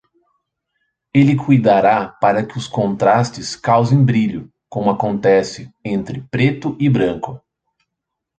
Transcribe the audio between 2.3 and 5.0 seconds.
que os contrastes causem brilho, como